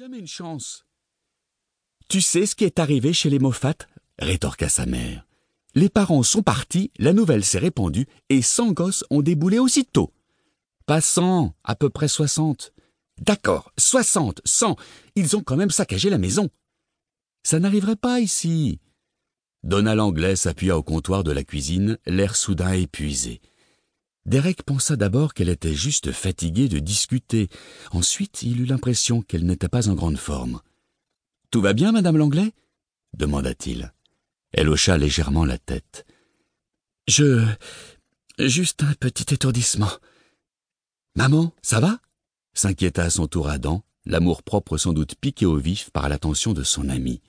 jamais 0.00 0.20
une 0.20 0.26
chance. 0.26 0.86
Tu 2.08 2.22
sais 2.22 2.46
ce 2.46 2.54
qui 2.54 2.64
est 2.64 2.78
arrivé 2.78 3.12
chez 3.12 3.28
les 3.28 3.38
Moffat? 3.38 3.74
rétorqua 4.18 4.70
sa 4.70 4.86
mère. 4.86 5.26
Les 5.74 5.90
parents 5.90 6.22
sont 6.22 6.42
partis, 6.42 6.90
la 6.96 7.12
nouvelle 7.12 7.44
s'est 7.44 7.58
répandue, 7.58 8.06
et 8.30 8.40
cent 8.40 8.72
gosses 8.72 9.04
ont 9.10 9.20
déboulé 9.20 9.58
aussitôt. 9.58 10.10
Pas 10.86 11.02
cent, 11.02 11.54
à 11.64 11.76
peu 11.76 11.90
près 11.90 12.08
soixante. 12.08 12.72
D'accord, 13.18 13.74
soixante, 13.76 14.40
cent, 14.46 14.76
ils 15.16 15.36
ont 15.36 15.42
quand 15.42 15.56
même 15.56 15.68
saccagé 15.68 16.08
la 16.08 16.16
maison. 16.16 16.48
Ça 17.42 17.58
n'arriverait 17.58 17.94
pas 17.94 18.20
ici. 18.20 18.80
Donna 19.64 19.94
Langlais 19.94 20.36
s'appuya 20.36 20.78
au 20.78 20.82
comptoir 20.82 21.24
de 21.24 21.32
la 21.32 21.44
cuisine, 21.44 21.98
l'air 22.06 22.36
soudain 22.36 22.72
épuisé. 22.72 23.42
Derek 24.30 24.62
pensa 24.62 24.94
d'abord 24.94 25.34
qu'elle 25.34 25.48
était 25.48 25.74
juste 25.74 26.12
fatiguée 26.12 26.68
de 26.68 26.78
discuter. 26.78 27.48
Ensuite, 27.90 28.44
il 28.44 28.60
eut 28.60 28.64
l'impression 28.64 29.22
qu'elle 29.22 29.44
n'était 29.44 29.68
pas 29.68 29.88
en 29.88 29.94
grande 29.94 30.18
forme. 30.18 30.60
Tout 31.50 31.60
va 31.60 31.72
bien, 31.72 31.90
madame 31.90 32.16
Langlais? 32.16 32.52
demanda-t-il. 33.12 33.92
Elle 34.52 34.68
hocha 34.68 34.96
légèrement 34.98 35.44
la 35.44 35.58
tête. 35.58 36.06
Je. 37.08 37.44
Juste 38.38 38.84
un 38.84 38.94
petit 38.94 39.34
étourdissement. 39.34 39.90
Maman, 41.16 41.52
ça 41.60 41.80
va? 41.80 41.98
s'inquiéta 42.54 43.02
à 43.02 43.10
son 43.10 43.26
tour 43.26 43.48
Adam, 43.48 43.82
l'amour-propre 44.06 44.78
sans 44.78 44.92
doute 44.92 45.16
piqué 45.16 45.44
au 45.44 45.56
vif 45.56 45.90
par 45.90 46.08
l'attention 46.08 46.52
de 46.52 46.62
son 46.62 46.88
ami. 46.88 47.20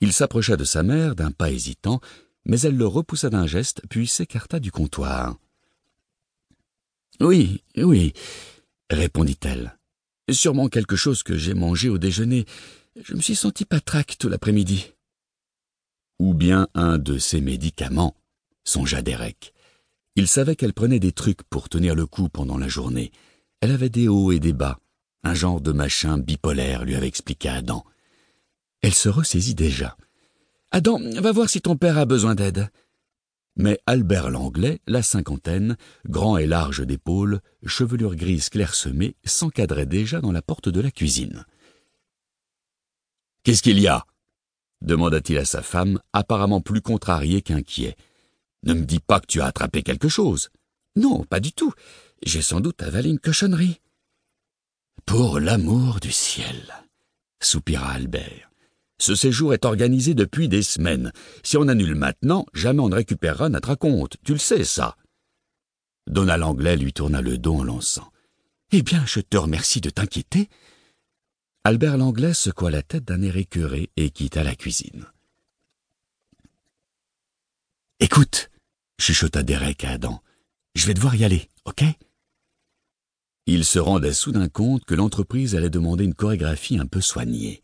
Il 0.00 0.12
s'approcha 0.12 0.56
de 0.56 0.64
sa 0.64 0.84
mère 0.84 1.16
d'un 1.16 1.32
pas 1.32 1.50
hésitant, 1.50 2.00
mais 2.44 2.60
elle 2.60 2.76
le 2.76 2.86
repoussa 2.86 3.30
d'un 3.30 3.48
geste, 3.48 3.82
puis 3.90 4.06
s'écarta 4.06 4.60
du 4.60 4.70
comptoir. 4.70 5.38
Oui, 7.20 7.62
oui, 7.76 8.12
répondit-elle. 8.90 9.78
Sûrement 10.30 10.68
quelque 10.68 10.96
chose 10.96 11.22
que 11.22 11.36
j'ai 11.36 11.54
mangé 11.54 11.88
au 11.88 11.98
déjeuner. 11.98 12.44
Je 13.02 13.14
me 13.14 13.20
suis 13.20 13.36
senti 13.36 13.64
patraque 13.64 14.16
tout 14.18 14.28
l'après-midi. 14.28 14.92
Ou 16.18 16.34
bien 16.34 16.68
un 16.74 16.98
de 16.98 17.18
ses 17.18 17.40
médicaments, 17.40 18.16
songea 18.64 19.02
Derek. 19.02 19.52
Il 20.16 20.28
savait 20.28 20.56
qu'elle 20.56 20.72
prenait 20.72 21.00
des 21.00 21.12
trucs 21.12 21.42
pour 21.42 21.68
tenir 21.68 21.94
le 21.94 22.06
coup 22.06 22.28
pendant 22.28 22.56
la 22.56 22.68
journée. 22.68 23.10
Elle 23.60 23.72
avait 23.72 23.88
des 23.88 24.08
hauts 24.08 24.32
et 24.32 24.38
des 24.38 24.52
bas. 24.52 24.78
Un 25.24 25.34
genre 25.34 25.60
de 25.60 25.72
machin 25.72 26.18
bipolaire, 26.18 26.84
lui 26.84 26.94
avait 26.94 27.08
expliqué 27.08 27.48
Adam. 27.48 27.84
Elle 28.82 28.94
se 28.94 29.08
ressaisit 29.08 29.54
déjà. 29.54 29.96
Adam, 30.70 30.98
va 31.20 31.32
voir 31.32 31.48
si 31.48 31.60
ton 31.60 31.76
père 31.76 31.98
a 31.98 32.04
besoin 32.04 32.34
d'aide. 32.34 32.68
Mais 33.56 33.78
Albert 33.86 34.30
Langlais, 34.30 34.80
la 34.86 35.02
cinquantaine, 35.02 35.76
grand 36.06 36.36
et 36.36 36.46
large 36.46 36.84
d'épaules, 36.84 37.40
chevelure 37.64 38.16
grise 38.16 38.48
clairsemée, 38.48 39.16
s'encadrait 39.24 39.86
déjà 39.86 40.20
dans 40.20 40.32
la 40.32 40.42
porte 40.42 40.68
de 40.68 40.80
la 40.80 40.90
cuisine. 40.90 41.44
Qu'est-ce 43.44 43.62
qu'il 43.62 43.78
y 43.78 43.88
a? 43.88 44.04
demanda-t-il 44.80 45.38
à 45.38 45.44
sa 45.44 45.62
femme, 45.62 45.98
apparemment 46.12 46.60
plus 46.60 46.82
contrarié 46.82 47.42
qu'inquiet. 47.42 47.96
Ne 48.64 48.74
me 48.74 48.84
dis 48.84 49.00
pas 49.00 49.20
que 49.20 49.26
tu 49.26 49.40
as 49.40 49.46
attrapé 49.46 49.82
quelque 49.82 50.08
chose. 50.08 50.50
Non, 50.96 51.24
pas 51.24 51.40
du 51.40 51.52
tout. 51.52 51.72
J'ai 52.22 52.42
sans 52.42 52.60
doute 52.60 52.82
avalé 52.82 53.10
une 53.10 53.18
cochonnerie. 53.18 53.80
Pour 55.06 55.40
l'amour 55.40 56.00
du 56.00 56.12
ciel, 56.12 56.74
soupira 57.40 57.90
Albert. 57.90 58.50
Ce 58.98 59.14
séjour 59.14 59.54
est 59.54 59.64
organisé 59.64 60.14
depuis 60.14 60.48
des 60.48 60.62
semaines. 60.62 61.12
Si 61.42 61.56
on 61.56 61.68
annule 61.68 61.94
maintenant, 61.94 62.46
jamais 62.54 62.80
on 62.80 62.88
ne 62.88 62.94
récupérera 62.94 63.48
notre 63.48 63.68
raconte. 63.68 64.16
Tu 64.24 64.32
le 64.32 64.38
sais, 64.38 64.64
ça. 64.64 64.96
Donald 66.06 66.42
Anglais 66.42 66.76
lui 66.76 66.92
tourna 66.92 67.20
le 67.20 67.38
dos 67.38 67.56
en 67.56 67.64
lançant. 67.64 68.10
Eh 68.72 68.82
bien, 68.82 69.04
je 69.06 69.20
te 69.20 69.36
remercie 69.36 69.80
de 69.80 69.90
t'inquiéter. 69.90 70.48
Albert 71.64 71.96
Langlais 71.96 72.34
secoua 72.34 72.70
la 72.70 72.82
tête 72.82 73.04
d'un 73.04 73.22
air 73.22 73.36
écœuré 73.36 73.90
et 73.96 74.10
quitta 74.10 74.44
la 74.44 74.54
cuisine. 74.54 75.06
Écoute, 78.00 78.50
chuchota 79.00 79.42
Derek 79.42 79.84
à 79.84 79.92
Adam, 79.92 80.20
je 80.74 80.86
vais 80.86 80.94
devoir 80.94 81.14
y 81.14 81.24
aller, 81.24 81.48
ok? 81.64 81.84
Il 83.46 83.64
se 83.64 83.78
rendait 83.78 84.12
soudain 84.12 84.48
compte 84.48 84.84
que 84.84 84.94
l'entreprise 84.94 85.54
allait 85.54 85.70
demander 85.70 86.04
une 86.04 86.14
chorégraphie 86.14 86.78
un 86.78 86.86
peu 86.86 87.00
soignée. 87.00 87.62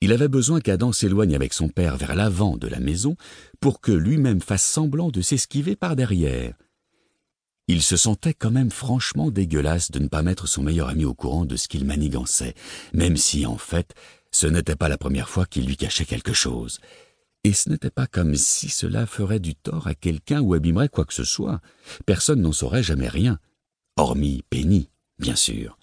Il 0.00 0.12
avait 0.12 0.28
besoin 0.28 0.60
qu'Adam 0.60 0.92
s'éloigne 0.92 1.34
avec 1.34 1.52
son 1.52 1.68
père 1.68 1.96
vers 1.96 2.14
l'avant 2.14 2.56
de 2.56 2.68
la 2.68 2.78
maison 2.78 3.16
pour 3.60 3.80
que 3.80 3.90
lui-même 3.90 4.40
fasse 4.40 4.64
semblant 4.64 5.10
de 5.10 5.20
s'esquiver 5.20 5.74
par 5.74 5.96
derrière. 5.96 6.54
Il 7.66 7.82
se 7.82 7.96
sentait 7.96 8.32
quand 8.32 8.50
même 8.50 8.70
franchement 8.70 9.30
dégueulasse 9.30 9.90
de 9.90 9.98
ne 9.98 10.08
pas 10.08 10.22
mettre 10.22 10.46
son 10.48 10.62
meilleur 10.62 10.88
ami 10.88 11.04
au 11.04 11.14
courant 11.14 11.44
de 11.44 11.56
ce 11.56 11.68
qu'il 11.68 11.84
manigançait, 11.84 12.54
même 12.94 13.16
si, 13.16 13.44
en 13.44 13.58
fait, 13.58 13.94
ce 14.30 14.46
n'était 14.46 14.76
pas 14.76 14.88
la 14.88 14.96
première 14.96 15.28
fois 15.28 15.46
qu'il 15.46 15.66
lui 15.66 15.76
cachait 15.76 16.06
quelque 16.06 16.32
chose. 16.32 16.80
Et 17.44 17.52
ce 17.52 17.68
n'était 17.68 17.90
pas 17.90 18.06
comme 18.06 18.34
si 18.36 18.68
cela 18.68 19.06
ferait 19.06 19.40
du 19.40 19.54
tort 19.54 19.86
à 19.86 19.94
quelqu'un 19.94 20.40
ou 20.40 20.54
abîmerait 20.54 20.88
quoi 20.88 21.04
que 21.04 21.14
ce 21.14 21.24
soit. 21.24 21.60
Personne 22.06 22.40
n'en 22.40 22.52
saurait 22.52 22.82
jamais 22.82 23.08
rien. 23.08 23.38
Hormis 23.96 24.42
Penny, 24.48 24.90
bien 25.18 25.36
sûr. 25.36 25.78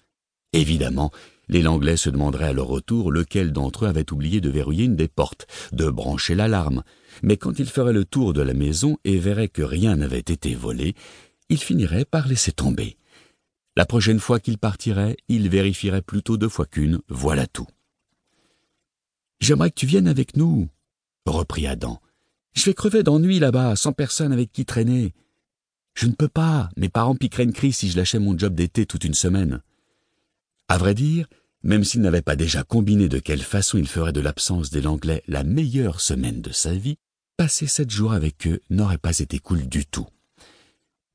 Évidemment, 0.52 1.12
les 1.48 1.62
Langlais 1.62 1.96
se 1.96 2.10
demanderaient 2.10 2.48
à 2.48 2.52
leur 2.52 2.66
retour 2.66 3.12
lequel 3.12 3.52
d'entre 3.52 3.84
eux 3.84 3.88
avait 3.88 4.12
oublié 4.12 4.40
de 4.40 4.50
verrouiller 4.50 4.84
une 4.84 4.96
des 4.96 5.08
portes, 5.08 5.46
de 5.72 5.88
brancher 5.88 6.34
l'alarme. 6.34 6.82
Mais 7.22 7.36
quand 7.36 7.58
ils 7.58 7.68
feraient 7.68 7.92
le 7.92 8.04
tour 8.04 8.32
de 8.32 8.42
la 8.42 8.54
maison 8.54 8.98
et 9.04 9.18
verraient 9.18 9.48
que 9.48 9.62
rien 9.62 9.96
n'avait 9.96 10.18
été 10.18 10.54
volé, 10.54 10.94
il 11.48 11.58
finirait 11.58 12.04
par 12.04 12.26
laisser 12.26 12.52
tomber. 12.52 12.96
La 13.76 13.86
prochaine 13.86 14.20
fois 14.20 14.40
qu'il 14.40 14.58
partirait, 14.58 15.16
il 15.28 15.48
vérifierait 15.48 16.02
plutôt 16.02 16.36
deux 16.36 16.48
fois 16.48 16.66
qu'une, 16.66 17.00
voilà 17.08 17.46
tout. 17.46 17.66
J'aimerais 19.40 19.70
que 19.70 19.76
tu 19.76 19.86
viennes 19.86 20.08
avec 20.08 20.36
nous, 20.36 20.68
reprit 21.26 21.66
Adam. 21.66 22.00
Je 22.54 22.64
vais 22.64 22.74
crever 22.74 23.02
d'ennui 23.02 23.38
là-bas, 23.38 23.76
sans 23.76 23.92
personne 23.92 24.32
avec 24.32 24.50
qui 24.50 24.64
traîner. 24.64 25.12
Je 25.94 26.06
ne 26.06 26.12
peux 26.12 26.28
pas, 26.28 26.70
mes 26.76 26.88
parents 26.88 27.14
piqueraient 27.14 27.44
une 27.44 27.52
crise 27.52 27.76
si 27.76 27.90
je 27.90 27.96
lâchais 27.96 28.18
mon 28.18 28.36
job 28.36 28.54
d'été 28.54 28.86
toute 28.86 29.04
une 29.04 29.14
semaine. 29.14 29.60
À 30.68 30.78
vrai 30.78 30.94
dire, 30.94 31.26
même 31.62 31.84
s'il 31.84 32.00
n'avait 32.00 32.22
pas 32.22 32.36
déjà 32.36 32.62
combiné 32.64 33.08
de 33.08 33.18
quelle 33.18 33.42
façon 33.42 33.78
il 33.78 33.86
ferait 33.86 34.12
de 34.12 34.20
l'absence 34.20 34.70
des 34.70 34.80
Langlais 34.80 35.22
la 35.28 35.44
meilleure 35.44 36.00
semaine 36.00 36.42
de 36.42 36.52
sa 36.52 36.72
vie, 36.74 36.96
passer 37.36 37.66
sept 37.66 37.90
jours 37.90 38.12
avec 38.12 38.46
eux 38.46 38.60
n'aurait 38.70 38.98
pas 38.98 39.18
été 39.18 39.38
cool 39.38 39.68
du 39.68 39.86
tout. 39.86 40.06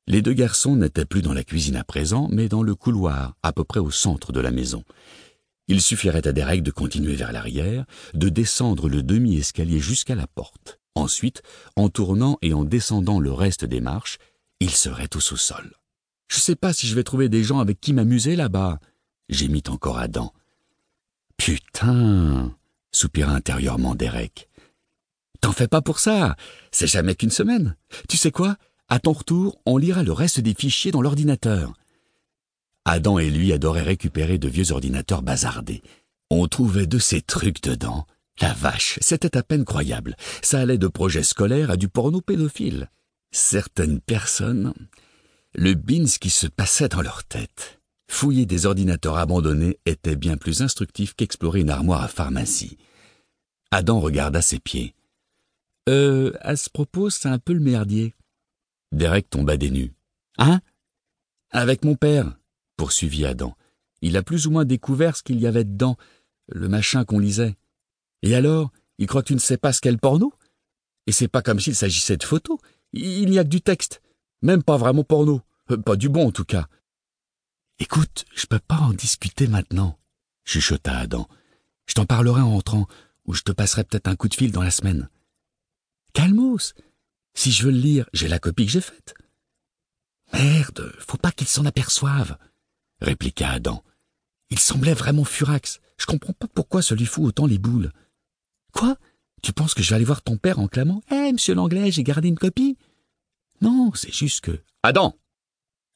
Les 0.06 0.22
deux 0.22 0.32
garçons 0.32 0.76
n'étaient 0.76 1.04
plus 1.04 1.22
dans 1.22 1.34
la 1.34 1.44
cuisine 1.44 1.76
à 1.76 1.84
présent, 1.84 2.28
mais 2.32 2.48
dans 2.48 2.62
le 2.62 2.74
couloir, 2.74 3.36
à 3.42 3.52
peu 3.52 3.62
près 3.62 3.80
au 3.80 3.90
centre 3.90 4.32
de 4.32 4.40
la 4.40 4.50
maison. 4.50 4.84
Il 5.68 5.80
suffirait 5.80 6.26
à 6.26 6.32
Derek 6.32 6.62
de 6.62 6.70
continuer 6.70 7.14
vers 7.14 7.32
l'arrière, 7.32 7.84
de 8.14 8.28
descendre 8.28 8.88
le 8.88 9.02
demi-escalier 9.02 9.78
jusqu'à 9.78 10.14
la 10.14 10.26
porte. 10.26 10.80
Ensuite, 10.94 11.42
en 11.76 11.88
tournant 11.88 12.36
et 12.42 12.52
en 12.52 12.64
descendant 12.64 13.20
le 13.20 13.32
reste 13.32 13.64
des 13.64 13.80
marches, 13.80 14.18
il 14.60 14.70
serait 14.70 15.14
au 15.14 15.20
sous-sol. 15.20 15.72
Je 16.28 16.40
sais 16.40 16.56
pas 16.56 16.72
si 16.72 16.86
je 16.86 16.94
vais 16.94 17.04
trouver 17.04 17.28
des 17.28 17.44
gens 17.44 17.60
avec 17.60 17.80
qui 17.80 17.92
m'amuser 17.92 18.36
là-bas, 18.36 18.80
gémit 19.32 19.64
encore 19.68 19.98
Adam. 19.98 20.32
Putain, 21.36 22.54
soupira 22.90 23.32
intérieurement 23.32 23.94
Derek. 23.94 24.48
T'en 25.40 25.52
fais 25.52 25.68
pas 25.68 25.82
pour 25.82 25.98
ça, 25.98 26.36
c'est 26.70 26.86
jamais 26.86 27.14
qu'une 27.14 27.30
semaine. 27.30 27.76
Tu 28.08 28.16
sais 28.16 28.30
quoi 28.30 28.56
à 28.92 28.98
ton 28.98 29.12
retour, 29.12 29.58
on 29.64 29.78
lira 29.78 30.02
le 30.02 30.12
reste 30.12 30.40
des 30.40 30.52
fichiers 30.52 30.90
dans 30.90 31.00
l'ordinateur. 31.00 31.72
Adam 32.84 33.18
et 33.18 33.30
lui 33.30 33.50
adoraient 33.50 33.80
récupérer 33.80 34.36
de 34.36 34.48
vieux 34.48 34.70
ordinateurs 34.70 35.22
bazardés. 35.22 35.82
On 36.28 36.46
trouvait 36.46 36.86
de 36.86 36.98
ces 36.98 37.22
trucs 37.22 37.62
dedans. 37.62 38.06
La 38.38 38.52
vache, 38.52 38.98
c'était 39.00 39.38
à 39.38 39.42
peine 39.42 39.64
croyable. 39.64 40.14
Ça 40.42 40.60
allait 40.60 40.76
de 40.76 40.88
projets 40.88 41.22
scolaires 41.22 41.70
à 41.70 41.78
du 41.78 41.88
porno 41.88 42.20
pédophile. 42.20 42.90
Certaines 43.30 43.98
personnes, 43.98 44.74
le 45.54 45.72
bins 45.72 46.04
qui 46.20 46.28
se 46.28 46.46
passait 46.46 46.90
dans 46.90 47.00
leur 47.00 47.24
tête. 47.24 47.80
Fouiller 48.12 48.44
des 48.44 48.66
ordinateurs 48.66 49.16
abandonnés 49.16 49.78
était 49.86 50.16
bien 50.16 50.36
plus 50.36 50.60
instructif 50.60 51.14
qu'explorer 51.14 51.60
une 51.60 51.70
armoire 51.70 52.02
à 52.02 52.08
pharmacie. 52.08 52.76
Adam 53.70 54.00
regarda 54.00 54.42
ses 54.42 54.60
pieds. 54.60 54.94
Euh, 55.88 56.30
à 56.40 56.56
ce 56.56 56.68
propos, 56.68 57.08
c'est 57.08 57.30
un 57.30 57.38
peu 57.38 57.54
le 57.54 57.60
merdier. 57.60 58.14
Derek 58.92 59.30
tomba 59.30 59.56
des 59.56 59.70
nues. 59.70 59.94
Hein? 60.36 60.60
Avec 61.52 61.86
mon 61.86 61.96
père, 61.96 62.38
poursuivit 62.76 63.24
Adam. 63.24 63.56
Il 64.02 64.18
a 64.18 64.22
plus 64.22 64.46
ou 64.46 64.50
moins 64.50 64.66
découvert 64.66 65.16
ce 65.16 65.22
qu'il 65.22 65.40
y 65.40 65.46
avait 65.46 65.64
dedans, 65.64 65.96
le 66.48 66.68
machin 66.68 67.06
qu'on 67.06 67.18
lisait. 67.18 67.56
Et 68.20 68.34
alors, 68.34 68.70
il 68.98 69.06
croit 69.06 69.22
que 69.22 69.28
tu 69.28 69.34
ne 69.34 69.38
sais 69.38 69.56
pas 69.56 69.72
ce 69.72 69.80
qu'est 69.80 69.90
le 69.90 69.96
porno? 69.96 70.34
Et 71.06 71.12
c'est 71.12 71.28
pas 71.28 71.42
comme 71.42 71.60
s'il 71.60 71.74
s'agissait 71.74 72.18
de 72.18 72.24
photos. 72.24 72.58
Il 72.92 73.30
n'y 73.30 73.38
a 73.38 73.44
que 73.44 73.48
du 73.48 73.62
texte. 73.62 74.02
Même 74.42 74.62
pas 74.62 74.76
vraiment 74.76 75.02
porno. 75.02 75.40
Euh, 75.70 75.78
pas 75.78 75.96
du 75.96 76.10
bon, 76.10 76.28
en 76.28 76.30
tout 76.30 76.44
cas. 76.44 76.68
Écoute, 77.94 78.24
je 78.34 78.46
peux 78.46 78.58
pas 78.58 78.78
en 78.78 78.94
discuter 78.94 79.46
maintenant, 79.46 79.98
chuchota 80.46 80.96
Adam. 80.96 81.28
Je 81.84 81.92
t'en 81.92 82.06
parlerai 82.06 82.40
en 82.40 82.52
rentrant, 82.52 82.86
ou 83.26 83.34
je 83.34 83.42
te 83.42 83.52
passerai 83.52 83.84
peut-être 83.84 84.08
un 84.08 84.16
coup 84.16 84.30
de 84.30 84.34
fil 84.34 84.50
dans 84.50 84.62
la 84.62 84.70
semaine. 84.70 85.10
Calmos, 86.14 86.72
si 87.34 87.52
je 87.52 87.64
veux 87.64 87.70
le 87.70 87.76
lire, 87.76 88.08
j'ai 88.14 88.28
la 88.28 88.38
copie 88.38 88.64
que 88.64 88.72
j'ai 88.72 88.80
faite. 88.80 89.12
Merde, 90.32 90.90
faut 91.00 91.18
pas 91.18 91.32
qu'il 91.32 91.46
s'en 91.46 91.66
aperçoive, 91.66 92.38
répliqua 93.02 93.50
Adam. 93.50 93.84
Il 94.48 94.58
semblait 94.58 94.94
vraiment 94.94 95.24
furax. 95.24 95.82
Je 95.98 96.06
comprends 96.06 96.32
pas 96.32 96.48
pourquoi 96.48 96.80
ça 96.80 96.94
lui 96.94 97.04
fout 97.04 97.26
autant 97.26 97.44
les 97.44 97.58
boules. 97.58 97.92
Quoi? 98.72 98.96
Tu 99.42 99.52
penses 99.52 99.74
que 99.74 99.82
je 99.82 99.90
vais 99.90 99.96
aller 99.96 100.06
voir 100.06 100.22
ton 100.22 100.38
père 100.38 100.60
en 100.60 100.66
clamant 100.66 101.02
Eh, 101.10 101.30
monsieur 101.30 101.54
l'anglais, 101.54 101.90
j'ai 101.90 102.04
gardé 102.04 102.28
une 102.28 102.38
copie? 102.38 102.78
Non, 103.60 103.92
c'est 103.94 104.14
juste 104.14 104.40
que. 104.40 104.62
Adam 104.82 105.14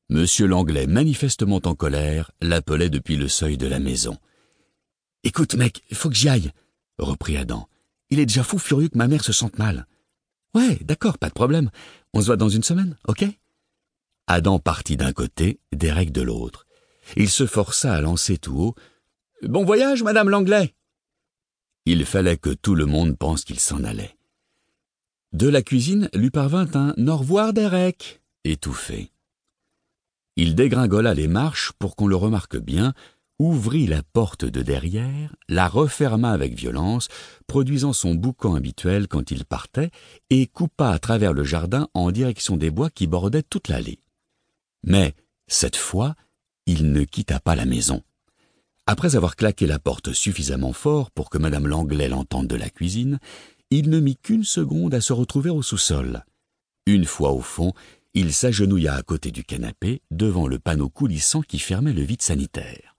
Monsieur 0.09 0.47
l'anglais, 0.47 0.87
manifestement 0.87 1.61
en 1.65 1.75
colère, 1.75 2.31
l'appelait 2.41 2.91
depuis 2.91 3.17
le 3.17 3.29
seuil 3.29 3.57
de 3.57 3.67
la 3.67 3.81
maison. 3.81 4.17
Écoute, 5.25 5.55
mec, 5.55 5.83
faut 5.93 6.09
que 6.09 6.15
j'y 6.15 6.29
aille, 6.29 6.53
reprit 6.99 7.37
Adam. 7.37 7.69
Il 8.11 8.21
est 8.21 8.27
déjà 8.27 8.45
fou 8.45 8.59
furieux 8.59 8.89
que 8.89 8.99
ma 8.99 9.09
mère 9.09 9.25
se 9.25 9.33
sente 9.33 9.59
mal. 9.59 9.87
Ouais, 10.55 10.79
d'accord, 10.83 11.19
pas 11.19 11.29
de 11.29 11.35
problème. 11.35 11.71
On 12.13 12.21
se 12.21 12.27
voit 12.27 12.37
dans 12.37 12.49
une 12.49 12.63
semaine, 12.63 12.97
ok? 13.09 13.25
Adam 14.29 14.61
partit 14.61 14.97
d'un 14.97 15.13
côté, 15.13 15.59
Derek 15.73 16.13
de 16.13 16.23
l'autre. 16.23 16.67
Il 17.17 17.29
se 17.29 17.47
força 17.47 17.93
à 17.93 18.01
lancer 18.01 18.39
tout 18.39 18.59
haut. 18.59 18.75
Bon 19.43 19.65
voyage, 19.65 20.03
madame 20.05 20.31
l'anglais. 20.31 20.75
Il 21.85 22.05
fallait 22.05 22.37
que 22.37 22.51
tout 22.51 22.75
le 22.75 22.87
monde 22.87 23.17
pense 23.19 23.45
qu'il 23.45 23.61
s'en 23.61 23.83
allait. 23.85 24.17
De 25.33 25.49
la 25.49 25.63
cuisine 25.63 26.09
lui 26.15 26.31
parvint 26.31 26.69
un 26.75 26.95
Au 27.07 27.17
revoir, 27.17 27.53
Derek, 27.53 28.23
étouffé. 28.45 29.11
Il 30.37 30.55
dégringola 30.55 31.15
les 31.15 31.29
marches 31.29 31.73
pour 31.79 31.97
qu'on 31.97 32.07
le 32.07 32.17
remarque 32.17 32.59
bien, 32.59 32.93
ouvrit 33.39 33.87
la 33.87 34.03
porte 34.03 34.45
de 34.45 34.63
derrière, 34.63 35.35
la 35.49 35.69
referma 35.69 36.31
avec 36.31 36.55
violence, 36.55 37.09
produisant 37.47 37.93
son 37.93 38.15
boucan 38.15 38.55
habituel 38.55 39.09
quand 39.09 39.31
il 39.31 39.45
partait, 39.45 39.91
et 40.31 40.47
coupa 40.47 40.91
à 40.91 40.99
travers 40.99 41.33
le 41.33 41.45
jardin 41.45 41.89
en 41.95 42.11
direction 42.11 42.57
des 42.57 42.71
bois 42.71 42.91
qui 42.91 43.07
bordaient 43.07 43.43
toute 43.43 43.69
l'allée. 43.69 43.99
Mais, 44.85 45.15
cette 45.47 45.77
fois, 45.77 46.15
il 46.67 46.93
ne 46.93 47.05
quitta 47.05 47.41
pas 47.41 47.57
la 47.57 47.65
maison. 47.65 48.03
Après 48.87 49.17
avoir 49.17 49.37
claqué 49.37 49.67
la 49.67 49.79
porte 49.79 50.13
suffisamment 50.13 50.73
fort 50.73 51.11
pour 51.11 51.31
que 51.31 51.39
madame 51.39 51.67
Langlais 51.67 52.09
l'entende 52.09 52.47
de 52.47 52.57
la 52.57 52.71
cuisine, 52.71 53.19
il 53.71 53.91
ne 53.91 54.01
mit 54.01 54.17
qu'une 54.17 54.45
seconde 54.45 54.95
à 54.95 55.01
se 55.01 55.13
retrouver 55.13 55.51
au 55.51 55.63
sous-sol. 55.63 56.25
Une 56.87 57.05
fois 57.05 57.33
au 57.33 57.41
fond, 57.41 57.73
il 58.17 58.33
s'agenouilla 58.33 58.95
à 58.95 59.03
côté 59.03 59.31
du 59.31 59.45
canapé, 59.45 60.01
devant 60.11 60.49
le 60.49 60.59
panneau 60.59 60.89
coulissant 60.89 61.43
qui 61.43 61.59
fermait 61.59 61.93
le 61.93 62.01
vide 62.01 62.23
sanitaire. 62.23 62.97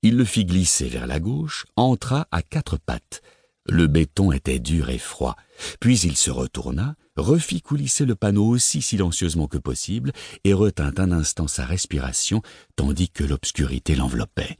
Il 0.00 0.16
le 0.16 0.24
fit 0.24 0.46
glisser 0.46 0.88
vers 0.88 1.06
la 1.06 1.20
gauche, 1.20 1.66
entra 1.76 2.26
à 2.30 2.40
quatre 2.40 2.78
pattes. 2.78 3.20
Le 3.66 3.86
béton 3.86 4.32
était 4.32 4.58
dur 4.58 4.88
et 4.88 4.96
froid. 4.96 5.36
Puis 5.78 6.00
il 6.00 6.16
se 6.16 6.30
retourna, 6.30 6.96
refit 7.16 7.60
coulisser 7.60 8.06
le 8.06 8.14
panneau 8.14 8.46
aussi 8.46 8.80
silencieusement 8.80 9.46
que 9.46 9.58
possible 9.58 10.10
et 10.44 10.54
retint 10.54 10.94
un 10.96 11.12
instant 11.12 11.46
sa 11.46 11.66
respiration 11.66 12.40
tandis 12.76 13.10
que 13.10 13.24
l'obscurité 13.24 13.94
l'enveloppait. 13.94 14.56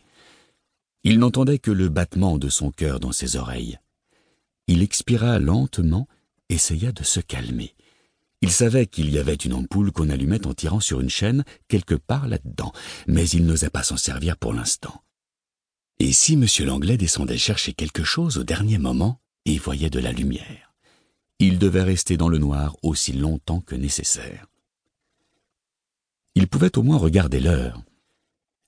Il 1.05 1.19
n'entendait 1.19 1.59
que 1.59 1.71
le 1.71 1.89
battement 1.89 2.37
de 2.37 2.51
son 2.51 2.71
cœur 2.71 3.01
dans 3.01 3.13
ses 3.13 3.37
oreilles. 3.37 3.79
Il 4.67 4.83
expira 4.83 5.39
lentement, 5.39 6.07
essaya 6.51 6.93
de 6.93 7.03
se 7.03 7.21
calmer. 7.21 7.75
Il 8.45 8.53
savait 8.53 8.85
qu'il 8.85 9.11
y 9.11 9.19
avait 9.19 9.33
une 9.33 9.55
ampoule 9.55 9.91
qu'on 9.91 10.11
allumait 10.11 10.47
en 10.47 10.53
tirant 10.53 10.79
sur 10.79 11.01
une 11.01 11.09
chaîne 11.09 11.45
quelque 11.67 11.95
part 11.95 12.29
là-dedans, 12.29 12.75
mais 13.07 13.27
il 13.27 13.47
n'osait 13.47 13.71
pas 13.71 13.83
s'en 13.83 13.97
servir 13.97 14.37
pour 14.37 14.53
l'instant. 14.53 15.03
Et 15.99 16.13
si 16.13 16.35
M. 16.35 16.45
Langlais 16.67 16.99
descendait 16.99 17.39
chercher 17.39 17.73
quelque 17.73 18.05
chose 18.05 18.37
au 18.37 18.45
dernier 18.45 18.77
moment 18.77 19.19
et 19.47 19.57
voyait 19.57 19.89
de 19.89 19.99
la 19.99 20.13
lumière 20.13 20.75
Il 21.39 21.59
devait 21.59 21.85
rester 21.85 22.19
dans 22.19 22.29
le 22.29 22.37
noir 22.37 22.77
aussi 22.83 23.15
longtemps 23.15 23.63
que 23.63 23.77
nécessaire. 23.77 24.45
Il 26.35 26.47
pouvait 26.47 26.77
au 26.77 26.83
moins 26.83 26.99
regarder 26.99 27.41
l'heure. 27.41 27.83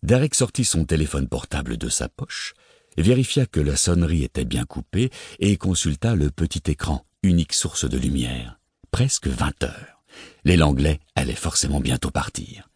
Derek 0.02 0.34
sortit 0.34 0.64
son 0.64 0.86
téléphone 0.86 1.28
portable 1.28 1.76
de 1.76 1.90
sa 1.90 2.08
poche, 2.08 2.54
vérifia 2.96 3.44
que 3.44 3.60
la 3.60 3.76
sonnerie 3.76 4.24
était 4.24 4.46
bien 4.46 4.64
coupée 4.64 5.10
et 5.38 5.58
consulta 5.58 6.14
le 6.14 6.30
petit 6.30 6.62
écran, 6.70 7.04
unique 7.22 7.52
source 7.52 7.86
de 7.86 7.98
lumière. 7.98 8.58
Presque 8.96 9.26
vingt 9.26 9.62
heures. 9.62 10.02
Les 10.44 10.56
Langlais 10.56 11.00
allaient 11.16 11.34
forcément 11.34 11.80
bientôt 11.80 12.10
partir. 12.10 12.70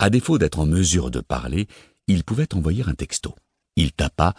À 0.00 0.10
défaut 0.10 0.36
d'être 0.36 0.58
en 0.58 0.66
mesure 0.66 1.12
de 1.12 1.20
parler, 1.20 1.68
il 2.08 2.24
pouvait 2.24 2.52
envoyer 2.56 2.82
un 2.88 2.94
texto. 2.96 3.36
Il 3.76 3.92
tapa 3.92 4.34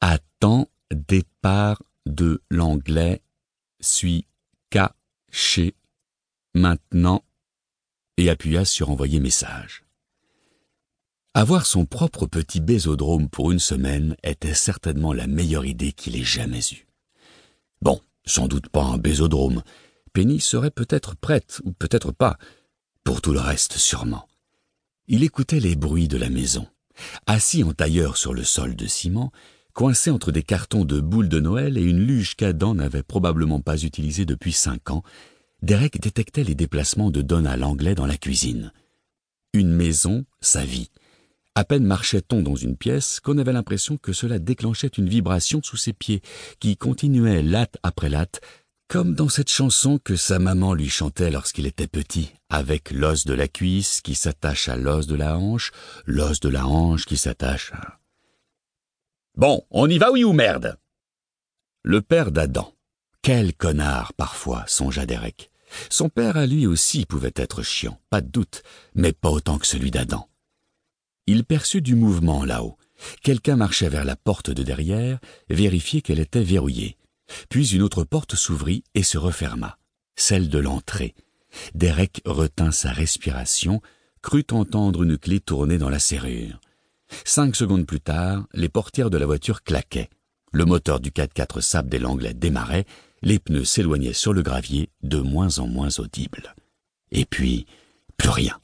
Attends 0.00 0.68
départ 0.92 1.80
de 2.04 2.42
l'anglais, 2.50 3.22
suis 3.78 4.26
caché 4.70 5.76
maintenant 6.52 7.22
et 8.16 8.28
appuya 8.28 8.64
sur 8.64 8.90
envoyer 8.90 9.20
message. 9.20 9.84
Avoir 11.32 11.64
son 11.64 11.86
propre 11.86 12.26
petit 12.26 12.58
bésodrome 12.58 13.28
pour 13.28 13.52
une 13.52 13.60
semaine 13.60 14.16
était 14.24 14.54
certainement 14.54 15.12
la 15.12 15.28
meilleure 15.28 15.64
idée 15.64 15.92
qu'il 15.92 16.16
ait 16.16 16.24
jamais 16.24 16.72
eue. 16.72 16.88
Bon, 17.82 18.00
sans 18.24 18.48
doute 18.48 18.68
pas 18.68 18.82
un 18.82 18.98
bésodrome. 18.98 19.62
Penny 20.12 20.40
serait 20.40 20.70
peut-être 20.70 21.16
prête, 21.16 21.60
ou 21.64 21.72
peut-être 21.72 22.12
pas. 22.12 22.38
Pour 23.04 23.20
tout 23.20 23.32
le 23.32 23.40
reste, 23.40 23.74
sûrement. 23.74 24.28
Il 25.06 25.24
écoutait 25.24 25.60
les 25.60 25.76
bruits 25.76 26.08
de 26.08 26.16
la 26.16 26.30
maison. 26.30 26.66
Assis 27.26 27.64
en 27.64 27.72
tailleur 27.72 28.16
sur 28.16 28.34
le 28.34 28.44
sol 28.44 28.76
de 28.76 28.86
ciment, 28.86 29.32
coincé 29.72 30.10
entre 30.10 30.32
des 30.32 30.42
cartons 30.42 30.84
de 30.84 31.00
boules 31.00 31.28
de 31.28 31.40
Noël 31.40 31.78
et 31.78 31.82
une 31.82 32.04
luge 32.04 32.34
qu'Adam 32.34 32.74
n'avait 32.74 33.02
probablement 33.02 33.60
pas 33.60 33.82
utilisée 33.82 34.24
depuis 34.24 34.52
cinq 34.52 34.90
ans, 34.90 35.02
Derek 35.62 36.00
détectait 36.00 36.44
les 36.44 36.54
déplacements 36.54 37.10
de 37.10 37.22
Donna 37.22 37.56
l'anglais 37.56 37.94
dans 37.94 38.06
la 38.06 38.16
cuisine. 38.16 38.72
Une 39.52 39.72
maison, 39.72 40.24
sa 40.40 40.64
vie. 40.64 40.90
À 41.54 41.64
peine 41.64 41.84
marchait-on 41.84 42.42
dans 42.42 42.54
une 42.54 42.76
pièce 42.76 43.20
qu'on 43.20 43.36
avait 43.36 43.52
l'impression 43.52 43.96
que 43.96 44.12
cela 44.12 44.38
déclenchait 44.38 44.86
une 44.86 45.08
vibration 45.08 45.60
sous 45.62 45.76
ses 45.76 45.92
pieds, 45.92 46.22
qui 46.60 46.76
continuait 46.76 47.42
latte 47.42 47.76
après 47.82 48.08
latte, 48.08 48.40
comme 48.90 49.14
dans 49.14 49.28
cette 49.28 49.48
chanson 49.48 50.00
que 50.02 50.16
sa 50.16 50.40
maman 50.40 50.74
lui 50.74 50.88
chantait 50.88 51.30
lorsqu'il 51.30 51.68
était 51.68 51.86
petit, 51.86 52.32
avec 52.48 52.90
l'os 52.90 53.24
de 53.24 53.34
la 53.34 53.46
cuisse 53.46 54.00
qui 54.00 54.16
s'attache 54.16 54.68
à 54.68 54.74
l'os 54.74 55.06
de 55.06 55.14
la 55.14 55.38
hanche, 55.38 55.70
l'os 56.06 56.40
de 56.40 56.48
la 56.48 56.66
hanche 56.66 57.06
qui 57.06 57.16
s'attache 57.16 57.70
à... 57.72 58.00
Bon, 59.36 59.64
on 59.70 59.88
y 59.88 59.98
va 59.98 60.10
oui 60.10 60.24
ou 60.24 60.32
merde? 60.32 60.76
Le 61.84 62.02
père 62.02 62.32
d'Adam. 62.32 62.74
Quel 63.22 63.54
connard, 63.54 64.12
parfois, 64.14 64.64
songea 64.66 65.06
Derek. 65.06 65.52
Son 65.88 66.08
père 66.08 66.36
à 66.36 66.46
lui 66.46 66.66
aussi 66.66 67.06
pouvait 67.06 67.32
être 67.36 67.62
chiant, 67.62 68.00
pas 68.10 68.20
de 68.20 68.28
doute, 68.28 68.64
mais 68.96 69.12
pas 69.12 69.30
autant 69.30 69.58
que 69.58 69.68
celui 69.68 69.92
d'Adam. 69.92 70.28
Il 71.28 71.44
perçut 71.44 71.80
du 71.80 71.94
mouvement 71.94 72.44
là-haut. 72.44 72.76
Quelqu'un 73.22 73.54
marchait 73.54 73.88
vers 73.88 74.04
la 74.04 74.16
porte 74.16 74.50
de 74.50 74.64
derrière, 74.64 75.20
vérifier 75.48 76.02
qu'elle 76.02 76.18
était 76.18 76.42
verrouillée. 76.42 76.96
Puis 77.48 77.74
une 77.74 77.82
autre 77.82 78.04
porte 78.04 78.34
s'ouvrit 78.34 78.84
et 78.94 79.02
se 79.02 79.18
referma, 79.18 79.78
celle 80.16 80.48
de 80.48 80.58
l'entrée. 80.58 81.14
Derek 81.74 82.22
retint 82.24 82.72
sa 82.72 82.92
respiration, 82.92 83.80
crut 84.22 84.52
entendre 84.52 85.02
une 85.02 85.18
clé 85.18 85.40
tourner 85.40 85.78
dans 85.78 85.90
la 85.90 85.98
serrure. 85.98 86.60
Cinq 87.24 87.56
secondes 87.56 87.86
plus 87.86 88.00
tard, 88.00 88.46
les 88.54 88.68
portières 88.68 89.10
de 89.10 89.18
la 89.18 89.26
voiture 89.26 89.62
claquaient. 89.62 90.10
Le 90.52 90.64
moteur 90.64 91.00
du 91.00 91.10
4x4 91.10 91.60
Sable 91.60 91.88
des 91.88 91.98
Langlais 91.98 92.34
démarrait, 92.34 92.86
les 93.22 93.38
pneus 93.38 93.64
s'éloignaient 93.64 94.12
sur 94.12 94.32
le 94.32 94.42
gravier, 94.42 94.90
de 95.02 95.18
moins 95.18 95.58
en 95.58 95.66
moins 95.66 95.90
audibles. 95.98 96.54
Et 97.12 97.24
puis, 97.24 97.66
plus 98.16 98.30
rien. 98.30 98.58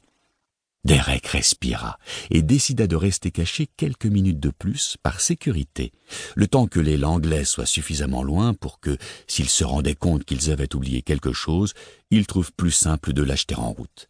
Derek 0.86 1.26
respira 1.26 1.98
et 2.30 2.42
décida 2.42 2.86
de 2.86 2.94
rester 2.94 3.32
caché 3.32 3.66
quelques 3.76 4.06
minutes 4.06 4.38
de 4.38 4.50
plus 4.50 4.96
par 5.02 5.20
sécurité, 5.20 5.90
le 6.36 6.46
temps 6.46 6.68
que 6.68 6.78
les 6.78 6.96
Langlais 6.96 7.44
soient 7.44 7.66
suffisamment 7.66 8.22
loin 8.22 8.54
pour 8.54 8.78
que, 8.78 8.96
s'ils 9.26 9.48
se 9.48 9.64
rendaient 9.64 9.96
compte 9.96 10.24
qu'ils 10.24 10.52
avaient 10.52 10.76
oublié 10.76 11.02
quelque 11.02 11.32
chose, 11.32 11.74
ils 12.12 12.28
trouvent 12.28 12.52
plus 12.52 12.70
simple 12.70 13.12
de 13.12 13.24
l'acheter 13.24 13.56
en 13.56 13.72
route. 13.72 14.08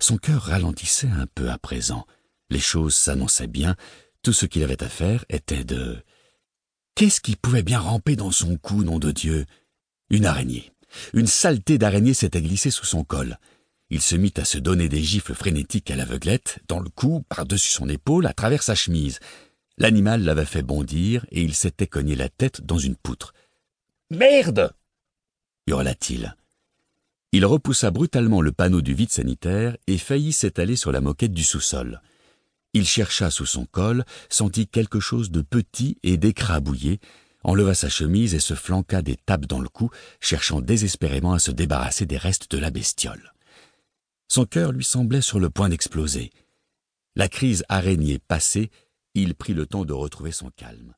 Son 0.00 0.16
cœur 0.16 0.44
ralentissait 0.44 1.10
un 1.10 1.26
peu 1.26 1.50
à 1.50 1.58
présent. 1.58 2.06
Les 2.48 2.58
choses 2.58 2.94
s'annonçaient 2.94 3.46
bien. 3.46 3.76
Tout 4.22 4.32
ce 4.32 4.46
qu'il 4.46 4.62
avait 4.62 4.82
à 4.82 4.88
faire 4.88 5.26
était 5.28 5.64
de... 5.64 6.02
Qu'est-ce 6.94 7.20
qui 7.20 7.36
pouvait 7.36 7.62
bien 7.62 7.80
ramper 7.80 8.16
dans 8.16 8.30
son 8.30 8.56
cou, 8.56 8.82
nom 8.82 8.98
de 8.98 9.10
Dieu? 9.10 9.44
Une 10.08 10.24
araignée. 10.24 10.72
Une 11.12 11.26
saleté 11.26 11.76
d'araignée 11.76 12.14
s'était 12.14 12.40
glissée 12.40 12.70
sous 12.70 12.86
son 12.86 13.04
col. 13.04 13.38
Il 13.90 14.00
se 14.00 14.16
mit 14.16 14.32
à 14.36 14.44
se 14.44 14.58
donner 14.58 14.88
des 14.88 15.02
gifles 15.02 15.34
frénétiques 15.34 15.90
à 15.90 15.96
l'aveuglette, 15.96 16.58
dans 16.68 16.80
le 16.80 16.88
cou, 16.88 17.24
par-dessus 17.28 17.70
son 17.70 17.88
épaule, 17.88 18.26
à 18.26 18.32
travers 18.32 18.62
sa 18.62 18.74
chemise. 18.74 19.20
L'animal 19.76 20.22
l'avait 20.22 20.44
fait 20.44 20.62
bondir 20.62 21.26
et 21.30 21.42
il 21.42 21.54
s'était 21.54 21.86
cogné 21.86 22.14
la 22.14 22.28
tête 22.28 22.62
dans 22.62 22.78
une 22.78 22.96
poutre. 22.96 23.34
Merde 24.10 24.72
hurla-t-il. 25.66 26.36
Il 27.32 27.46
repoussa 27.46 27.90
brutalement 27.90 28.42
le 28.42 28.52
panneau 28.52 28.80
du 28.80 28.94
vide 28.94 29.10
sanitaire 29.10 29.76
et 29.86 29.98
faillit 29.98 30.32
s'étaler 30.32 30.76
sur 30.76 30.92
la 30.92 31.00
moquette 31.00 31.32
du 31.32 31.42
sous-sol. 31.42 32.00
Il 32.74 32.86
chercha 32.86 33.30
sous 33.30 33.46
son 33.46 33.66
col, 33.66 34.04
sentit 34.28 34.68
quelque 34.68 35.00
chose 35.00 35.30
de 35.30 35.42
petit 35.42 35.98
et 36.02 36.16
d'écrabouillé, 36.16 37.00
enleva 37.42 37.74
sa 37.74 37.88
chemise 37.88 38.34
et 38.34 38.40
se 38.40 38.54
flanqua 38.54 39.02
des 39.02 39.16
tapes 39.16 39.46
dans 39.46 39.60
le 39.60 39.68
cou, 39.68 39.90
cherchant 40.20 40.60
désespérément 40.60 41.32
à 41.32 41.38
se 41.38 41.50
débarrasser 41.50 42.06
des 42.06 42.18
restes 42.18 42.50
de 42.50 42.58
la 42.58 42.70
bestiole. 42.70 43.33
Son 44.28 44.46
cœur 44.46 44.72
lui 44.72 44.84
semblait 44.84 45.20
sur 45.20 45.40
le 45.40 45.50
point 45.50 45.68
d'exploser. 45.68 46.30
La 47.16 47.28
crise 47.28 47.64
araignée 47.68 48.18
passée, 48.18 48.70
il 49.14 49.34
prit 49.34 49.54
le 49.54 49.66
temps 49.66 49.84
de 49.84 49.92
retrouver 49.92 50.32
son 50.32 50.50
calme. 50.50 50.94